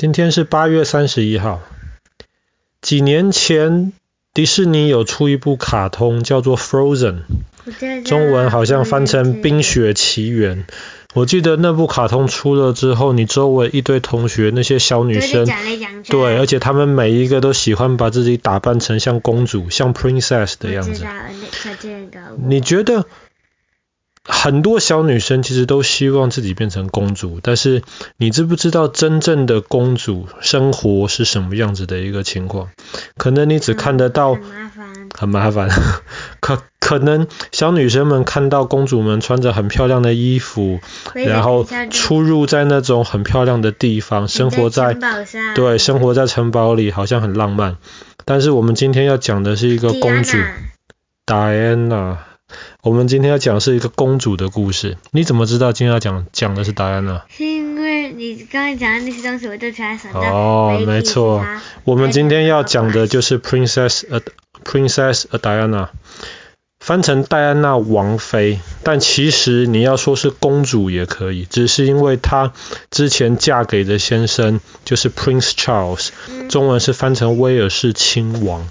[0.00, 1.60] 今天是八月三十一号。
[2.80, 3.92] 几年前，
[4.32, 7.18] 迪士尼有出一部卡通，叫做《Frozen》，
[8.02, 10.64] 中文好像翻成《冰雪奇缘》。
[11.12, 15.46] 我记得那部卡通出了之后，你周围一堆同学，那些小女生，
[16.08, 21.04] 对，而且她们每一个都喜欢把自己打扮成像公主、像 princess 的样子。
[22.42, 23.04] 你觉得？
[24.22, 27.82] 很多小女生其实都希望自己变成公主，但是
[28.18, 32.68] 你知不知道真正的公主生活是什么样子的一个情况？
[33.16, 35.70] 可能你只看得到，很麻烦，很麻烦。
[36.40, 40.80] 可可能小女生们看到公主们穿着很漂亮的衣服，
[41.14, 44.96] 然后出入在那种很漂亮的地方，生活在，
[45.54, 47.78] 对，生活在城堡里，好像很浪漫。
[48.26, 50.36] 但是我们今天要讲的是一个公主，
[51.24, 52.18] 戴安娜。
[52.82, 54.96] 我们今天要讲的是一个公主的故事。
[55.10, 57.22] 你怎么知道今天要讲讲的是戴安娜？
[57.28, 60.20] 是因为你刚才讲的那些东西，我就突然想到。
[60.20, 61.44] 哦，没错，
[61.84, 64.20] 我们今天要讲的就是 Princess a
[64.64, 65.88] Princess Diana。
[66.80, 72.54] 翻成戴安娜王妃，但其实你要说是公主也可以，只是因为她
[72.90, 76.08] 之前嫁给的先生就是 Prince Charles，
[76.48, 78.66] 中文是翻成威尔士亲王，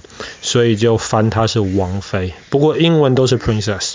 [0.49, 2.33] 所以就翻她是王妃。
[2.49, 3.93] 不过英文都是 Princess。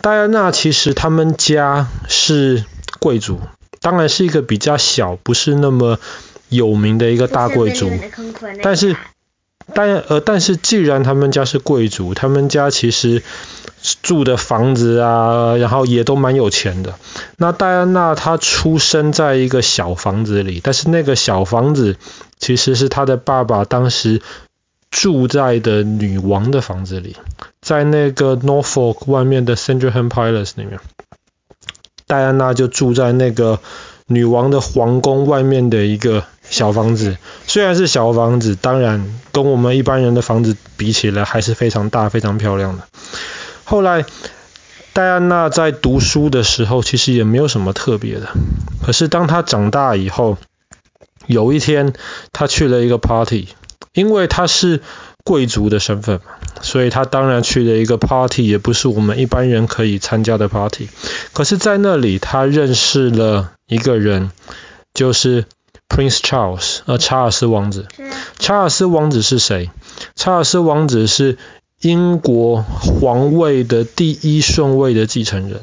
[0.00, 2.64] 戴安娜其实他们家是
[3.00, 3.40] 贵族，
[3.80, 5.98] 当然是一个比较小，不是那么
[6.48, 7.90] 有名的一个大贵族，
[8.62, 8.96] 但是。
[9.72, 13.22] 但呃，但是既然他们家是贵族，他们家其实
[14.02, 16.94] 住的房子啊，然后也都蛮有钱的。
[17.36, 21.96] 那戴安娜她出生在一个小房子里，但是那个小房子
[22.38, 24.22] 其实是她的爸爸当时
[24.90, 27.16] 住在的女王的房子里，
[27.60, 30.80] 在那个 Norfolk 外面的 Sandringham Palace 里面，
[32.06, 33.60] 戴安娜就住在那个
[34.06, 36.24] 女王的皇宫外面的一个。
[36.46, 42.82] 小房子虽然是小房子，当然跟我们一般人的房子比起来还是非常大、非常漂亮的。
[43.64, 44.04] 后来
[44.92, 48.28] 戴安娜在读书的时候，其实也没有什么特别的。
[48.84, 50.38] 可是当她长大以后，
[51.26, 51.92] 有一天
[52.32, 53.48] 她去了一个 party，
[53.92, 54.80] 因为她是
[55.24, 56.32] 贵族的身份嘛，
[56.62, 60.88] 所以她当然去了一个 party，也不是我们一般人可以参加的 party。
[61.32, 64.30] 可是，在那里她认识了一个人，
[64.92, 65.44] 就是。
[65.86, 67.86] Prince Charles，呃，查尔斯王子。
[68.38, 69.70] 查尔斯王子是谁？
[70.16, 71.36] 查尔斯王子是
[71.84, 75.60] 英国皇位的第一顺位的继承人。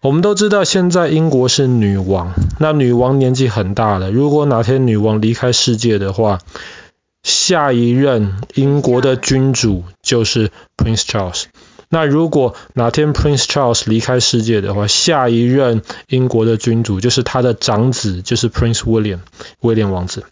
[0.00, 4.10] 我们都知道，现在英国是女王，那女王年纪很大了。
[4.10, 6.38] 如果哪天女王离开世界的话，
[7.22, 11.44] 下一任英国的君主就是 Prince Charles。
[11.90, 19.18] 那如果哪天 Prince Charles 离开世界的话，下一任英国的君主就是他的长子，就是 Prince William
[19.60, 20.24] 威廉王子。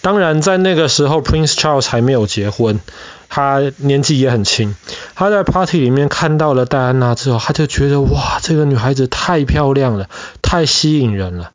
[0.00, 2.80] 当然，在那个时候 Prince Charles 还没有结婚，
[3.28, 4.74] 他年纪也很轻。
[5.14, 10.08] 他在 party 里面看到了戴安娜之后，他就觉得哇，这个女孩子太漂亮了，
[10.42, 11.50] 太吸引人了。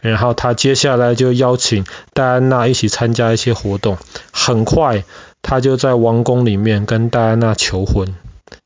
[0.00, 3.98] 然后他接下来就邀请戴安娜一起参加一些活动。
[4.32, 5.04] 很快。
[5.46, 8.14] 他就在王宫里面跟戴安娜求婚，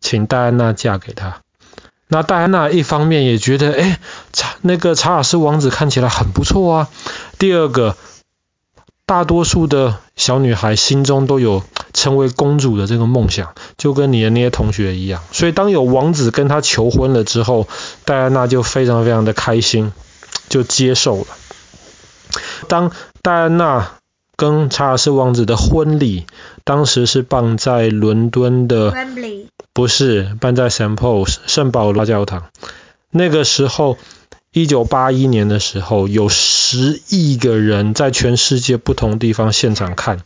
[0.00, 1.38] 请戴安娜嫁给他。
[2.06, 3.98] 那戴安娜一方面也觉得，哎，
[4.32, 6.88] 查那个查尔斯王子看起来很不错啊。
[7.36, 7.96] 第二个，
[9.08, 11.62] 大多数的小女孩心中都有
[11.94, 15.22] 成为公主的这个梦想，就跟你的那些同学一样。
[15.32, 17.66] 所以当有王子跟她求婚了之后，
[18.04, 19.92] 戴安娜就非常非常的开心，
[20.50, 21.26] 就接受了。
[22.68, 22.92] 当
[23.22, 23.92] 戴安娜。
[24.40, 26.24] 跟查尔斯王子的婚礼，
[26.62, 28.94] 当时是办在伦敦的，
[29.72, 30.94] 不是办在 St.
[30.94, 32.44] Paul's 圣保罗教堂。
[33.10, 33.98] 那个时候，
[34.52, 40.20] 一九八一年的时候，有十亿个人在全世界不同地方现场看。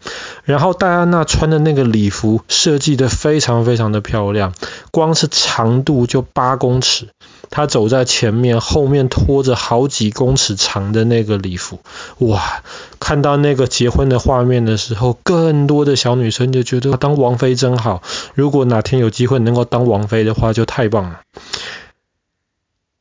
[0.45, 4.55] 然后戴安娜穿的那个礼服设计得非常非常的漂亮，
[4.91, 7.09] 光是长度就八公尺。
[7.51, 11.81] 她走在前面，后面拖着好几公尺长的那个礼服，
[12.19, 12.63] 哇！
[12.99, 18.03] 看到那个结婚的画面的时候，更多的小女生就觉得当王妃真好。
[18.35, 21.21] 如果哪天有机会能够当王妃的话，就太棒了。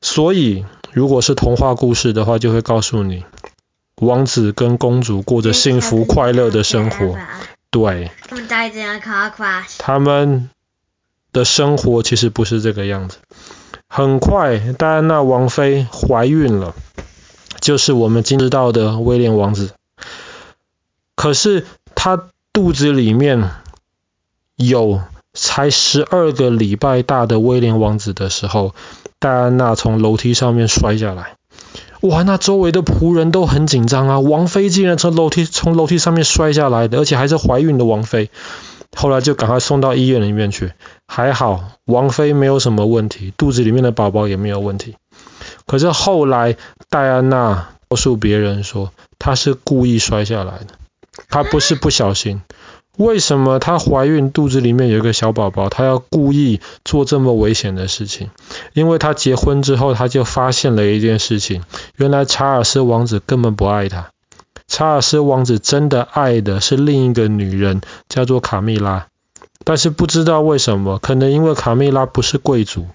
[0.01, 3.23] 所以，如果是童话故事的话，就会告诉你，
[3.95, 7.17] 王子跟公主过着幸福快乐的生活。
[7.69, 8.11] 对。
[9.77, 10.49] 他们
[11.31, 13.17] 的生活其实不是这个样子。
[13.87, 16.75] 很快，戴安娜王妃怀孕了，
[17.59, 19.73] 就是我们今知道的威廉王子。
[21.15, 21.65] 可是
[21.95, 23.51] 她肚子里面
[24.55, 25.01] 有
[25.33, 28.73] 才十二个礼拜大的威廉王子的时候，
[29.21, 31.35] 戴安娜从楼梯上面摔下来。
[32.01, 38.31] 哇，那周围的仆人都很紧张啊，王妃竟然从楼梯从楼梯上面摔下来的，而且还是怀孕的王妃。
[38.97, 40.73] 后来就赶快送到医院里面去，
[41.07, 44.95] 还好王妃没有什么问题，肚子里面的宝宝也没有问题。
[45.67, 46.57] 可是后来
[46.89, 50.73] 戴安娜告诉别人说，她是故意摔下来的，
[51.29, 52.41] 她不是不小心。
[52.97, 58.29] 为什么她怀孕肚子里面有一个小宝宝，她要故意做这么危险的事情？
[58.73, 61.63] 因为她结婚之后，她就发现了一件事情，
[61.95, 64.09] 原来查尔斯王子根本不爱她。
[64.67, 69.07] 查尔斯王子真的爱的是另一个女人，叫做卡蜜拉。
[69.63, 72.87] 但是不知道为什么，可能因为卡蜜拉不是贵族，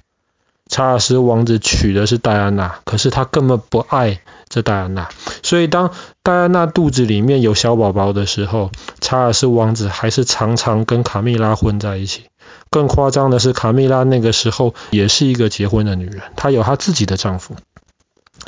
[0.69, 5.09] 查尔斯王子娶的是戴安娜，可是他根本不爱这戴安娜。
[5.43, 5.93] 所以当
[6.23, 12.25] 戴安娜肚子里面有小宝宝的时候，查尔斯王子还是常常跟卡蜜拉混在一起。
[12.69, 17.55] 更夸张的是，卡蜜拉那个时候也是一个结婚的女人，她有她自己的丈夫。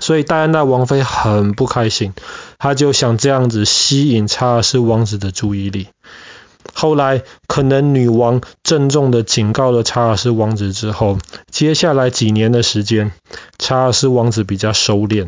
[0.01, 2.13] 所以戴安娜王妃很不开心，
[2.59, 5.89] 她就想这样子吸引查尔斯王子的注意力。
[6.81, 11.19] 后来可能女王郑重的警告了查尔斯王子之后，
[11.51, 13.11] 接下来几年的时间，
[13.59, 15.27] 查尔斯王子比较收敛。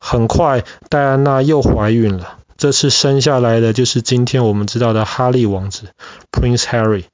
[0.00, 5.88] 很快戴安娜又怀孕了，这次生下来的就是今天我们知道的哈利王子
[6.32, 7.04] Prince Harry。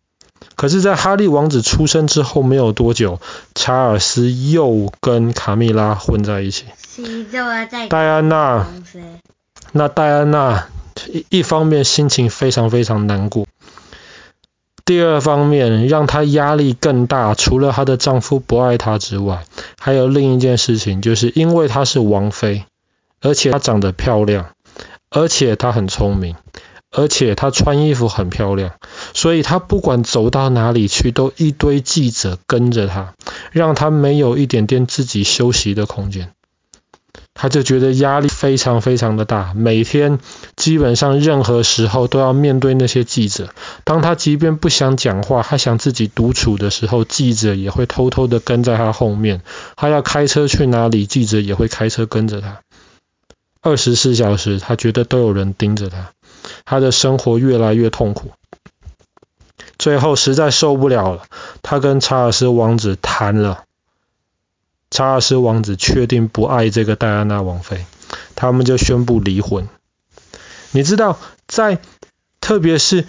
[0.54, 3.18] 可是，在哈利王子出生之后没有多久，
[3.56, 6.66] 查尔斯又跟卡蜜拉混在一起。
[7.88, 8.64] 戴安娜，
[9.72, 10.68] 那戴安娜
[11.08, 13.46] 一一方面心情非常非常难过，
[14.84, 19.44] 第二方面让她压力更大，除了她的丈夫不爱她之外，
[19.78, 22.64] 还有另一件事情，就是因为她是王妃，
[23.20, 24.50] 而且她长得漂亮，
[25.10, 26.36] 而且她很聪明。
[26.94, 28.72] 而且她穿衣服很漂亮，
[29.14, 33.14] 所以她不管走到哪里去，都一堆记者跟着她，
[33.50, 36.32] 让她没有一点点自己休息的空间。
[37.42, 40.20] 他就觉得压力非常非常的大，每天
[40.54, 43.52] 基本上任何时候都要面对那些记者。
[43.82, 49.42] 当他即便不想讲话，他想自己独处的时候，记者也会偷偷的跟在他后面。
[49.74, 52.60] 他要开车去哪里，记者也会开车跟着他。
[53.60, 56.12] 二十四小时，他觉得都有人盯着他。
[56.64, 58.30] 他的生活越来越痛苦，
[59.78, 61.22] 最后实在受不了了，
[61.60, 63.64] 他跟查尔斯王子谈了。
[64.92, 67.84] 查尔斯王子确定不爱这个戴安娜王妃，
[68.36, 69.66] 他们就宣布离婚。
[70.70, 71.18] 你知道，
[71.48, 71.80] 在
[72.40, 73.04] 特别是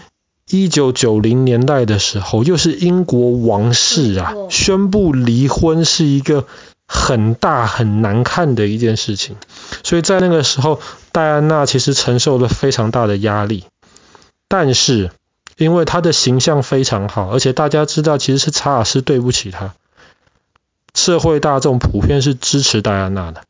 [0.49, 6.47] 一九九零年代的时候，又是英国王室啊，宣布离婚是一个
[6.87, 9.35] 很大很难看的一件事情，
[9.83, 10.81] 所以在那个时候。
[11.13, 13.65] 戴安娜其实承受了非常大的压力，
[14.47, 15.11] 但是
[15.57, 19.75] 因为她的形象非常好，而且大家知道其实是查尔斯对不起她，
[21.03, 23.41] 社会大众普遍是支持戴安娜的。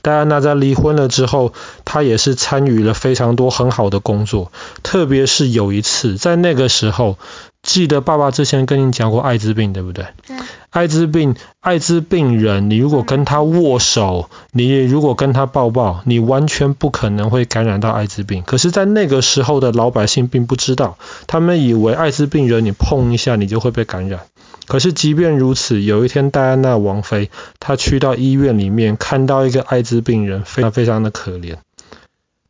[0.00, 1.52] 戴安娜在离婚了之后，
[1.84, 4.52] 她也是参与了非常多很好的工作，
[4.84, 7.18] 特别是有一次在那个时候，
[7.64, 10.06] 记得爸爸之前跟你讲过艾滋病，对不对？
[10.24, 10.36] 对。
[10.70, 18.44] 艾滋病，艾滋病人，你如果跟他握手，你如果跟他抱抱，你完全不可能会感染到艾滋病。
[18.46, 20.96] 可是，在那个时候的老百姓并不知道，
[21.26, 24.20] 他们以为艾滋病人你碰一下你就会被感染。
[24.66, 27.30] 可是，即便如此，有一天戴安娜王妃
[27.60, 31.56] 她去到医院里面，看到一个艾滋病人非常非常的可怜，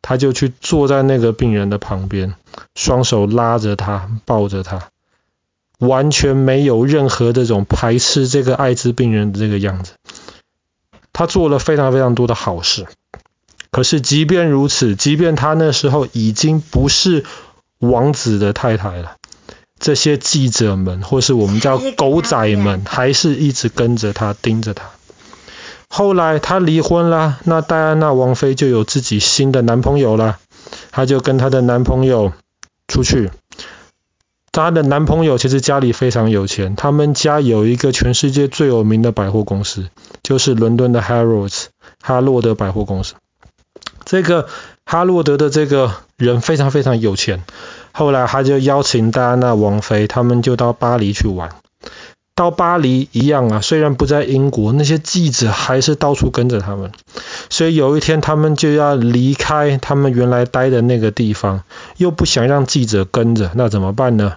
[0.02, 2.35] 她就去坐在那个病人的旁边，
[2.75, 4.88] 双手拉着他，抱着他。
[5.78, 9.92] 完全没有任何这种排斥这个艾滋病人的这个样子，
[11.12, 12.87] 他做了非常非常多的好事。
[13.70, 17.26] 可是即便如此，即便他那时候已经不是
[17.78, 19.16] 王子的太太了，
[19.78, 24.90] 这些记者们或是我们叫狗仔们，还是一直跟着他，盯着他。
[25.88, 30.38] 后来他离婚了，那戴安娜王妃就有自己新的男朋友了，
[30.90, 32.33] 她就跟她的男朋友
[32.88, 33.30] 出去。
[34.50, 39.88] 她的男朋友其实家里非常有钱，他们家有一个全世界最有名的百货公司，
[40.23, 41.66] 就是伦敦的 Harrods
[42.00, 43.14] 哈洛德百货公司。
[44.06, 44.48] 这个
[44.86, 47.42] 哈洛德的这个人非常非常有钱，
[47.92, 51.50] 后来他就邀请戴安娜王妃，他们就到巴黎去玩。
[52.36, 56.92] 到巴黎一样啊，虽然不在英国，那些记者还是到处跟着他们。
[57.48, 61.62] 所以有一天他们就要离开他们原来待的那个地方，
[61.96, 64.34] 又不想让记者跟着，那怎么办呢？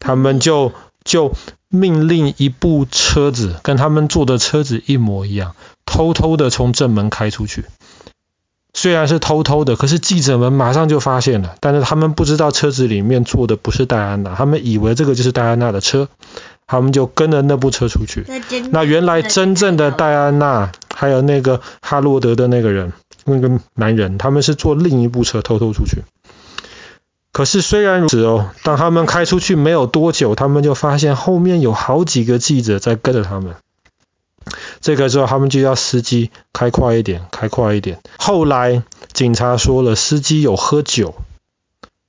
[0.00, 0.72] 他们就
[1.04, 1.34] 就
[1.68, 7.66] 命令一部车子跟他们坐的车子一模一样，偷偷的从正门开出去。
[8.80, 11.56] 虽然是偷偷的，可是记者们马上就发现了。
[11.58, 16.08] 但是他们不知道车子里面坐的不是戴安娜，他们以为这个就是戴安娜的车。
[16.70, 18.26] 他们就跟着那部车出去。
[18.70, 22.92] 那原来真正的戴安娜，还有那个哈罗德的那个人，
[23.24, 26.02] 那个男人，他们是坐另一部车偷偷出去。
[27.32, 33.54] 可是虽然如此哦，当他们开出去没有多久，他们就发现后面有好几个记者在跟着他们。
[34.80, 38.00] 这个时候他们就要司机开快一点，开快一点。
[38.18, 41.14] 后来警察说了，司机有喝酒。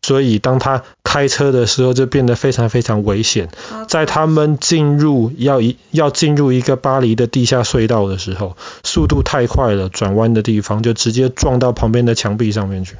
[0.01, 3.49] 所以，当他开车的时候，就变得非常非常危险。
[3.89, 12.95] 在他们进入要一要进入一个巴黎的地下隧道的时候，速度太快了，转弯的地方就直接撞到旁边的墙壁上面去。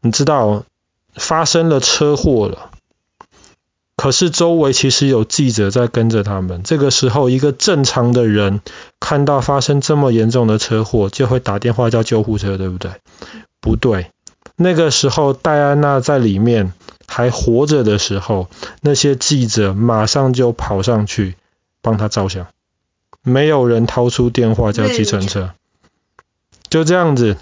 [0.00, 0.64] 你知道，
[1.14, 2.70] 发生了车祸了。
[3.96, 6.62] 可是周围其实有记者在跟着他们。
[6.62, 8.60] 这个时候，一个正常的人
[9.00, 12.90] 看到发生这么严重的车祸，就会打电话叫救护车，对不对？
[13.60, 14.10] 不对，
[14.54, 16.74] 那个时候戴安娜在里面
[17.06, 18.48] 还活着的时候，
[18.82, 21.34] 那些记者马上就跑上去
[21.80, 22.46] 帮她照相，
[23.22, 25.52] 没有人掏出电话叫计程车，
[26.68, 27.38] 就这样子。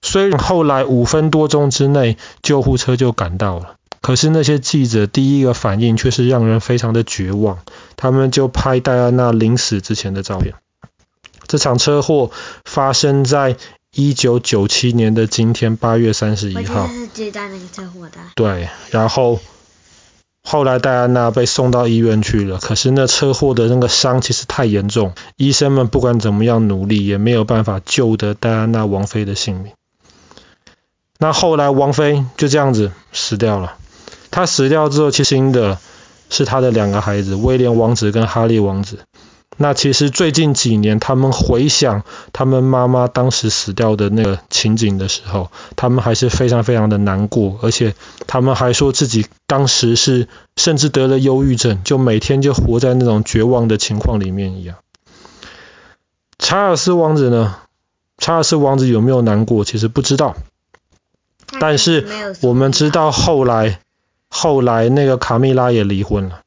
[0.00, 3.74] 虽然后来五分多钟之内救护车就赶到了。
[4.08, 7.58] 可是那些记者第一个反应却是让人非常的绝望，
[7.94, 10.54] 他们就拍戴安娜临死之前的照片。
[11.46, 12.30] 这场车祸
[12.64, 13.56] 发生在
[13.92, 16.88] 一九九七年的今天八月三十一号。
[16.88, 18.12] 是最大那个车祸的。
[18.34, 19.40] 对，然后
[20.42, 29.74] 后来戴安娜被送到医院去了，可是那车祸的那个伤其实太严重，医生们不管怎么样努力也没有办法救得戴安娜王妃的性命。
[31.18, 33.76] 那后来王妃就这样子死掉了。
[34.38, 35.78] 他死掉之后，其实的
[36.30, 39.00] 是他的两个孩子，威廉王子跟哈利王子。
[39.56, 47.96] 那其实最近几年，他们回想他们妈妈当时死掉的那个情景的时候，他们还是非常非常的难过，而且
[48.28, 54.76] 他们还说自己当时是甚至得了忧郁症，就每天就活在那种绝望的情况里面一样。
[56.38, 57.56] 查尔斯王子呢？
[58.18, 59.64] 查尔斯王子有没有难过？
[59.64, 60.36] 其实不知道。
[61.58, 63.80] 但是我们知道后来。
[64.28, 66.40] 后来那个卡蜜拉也离婚了，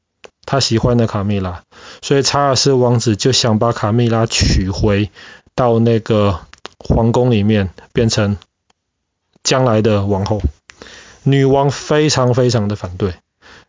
[0.46, 1.62] 他喜欢的卡蜜拉，
[2.00, 5.10] 所以查尔斯王子就想把卡蜜拉娶回
[5.54, 6.40] 到那个
[6.78, 8.36] 皇宫里面，变成
[9.42, 10.40] 将来的王后。
[11.24, 13.14] 女王非常非常的反对。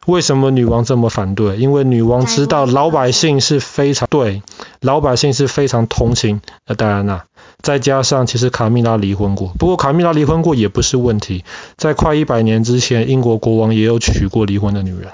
[0.06, 1.56] 为什么女王这么反对？
[1.58, 4.42] 因为女王知道老百姓是非常对，
[4.82, 6.42] 老百姓是非常同情
[6.78, 7.26] 戴安娜。
[7.64, 11.44] 再加上其实卡蜜拉离婚过，不过卡蜜拉离婚过也不是问题。
[11.78, 15.12] 在快一百年之前，英国国王也有娶过离婚的女人。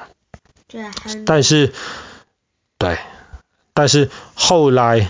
[0.67, 0.83] 对，
[1.25, 1.71] 但是，
[2.77, 2.97] 对，
[3.73, 5.09] 但是后来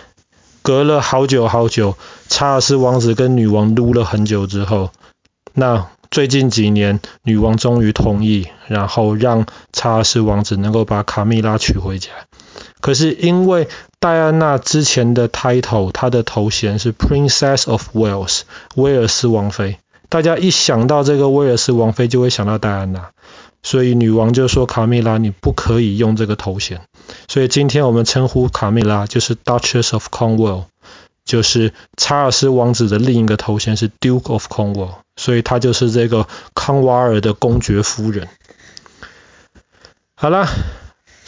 [0.62, 4.92] 隔了好久好久，查尔斯王子跟女王撸了很久之后，
[5.54, 5.88] 那。
[6.12, 12.10] 最近几年，女王终于同意，然后让查尔斯王子能够把卡蜜拉娶回家。
[12.82, 13.68] 可是因为
[14.00, 18.42] 戴安娜之前的 title，她的头衔是 Princess of Wales，
[18.76, 19.78] 威尔斯王妃。
[20.10, 23.12] 大家一想到这个威尔斯王妃，就会想到戴安娜，
[23.64, 26.82] 所以女王就说卡蜜拉，你不可以用这个头衔。
[27.28, 30.66] 所以今天我们称呼卡蜜拉就是 Duchess of Cornwall。
[31.26, 38.28] 就是查尔斯王子的另一个头衔是 Duke of Cornwall，所以他就是这个康瓦尔的公爵夫人。
[40.16, 40.48] 好啦，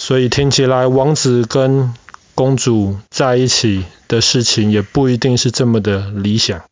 [0.04, 1.94] 所以听起来王子跟
[2.34, 6.64] 公主在一起的事情也不一定是这么的理想。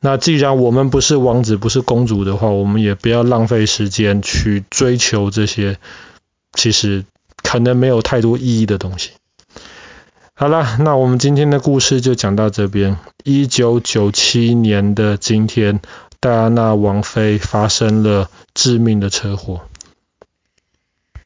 [0.00, 5.78] 那既然我们不是王子，不是公主的话，我们也不要浪费时间去追求这些
[6.54, 7.04] 其实
[7.40, 9.10] 可能没有太多意义的东西。
[10.34, 12.98] 好了，那我们今天的故事就讲到这边。
[13.22, 15.80] 一九九七年的今天，
[16.18, 19.60] 戴安娜王妃发生了致命的车祸。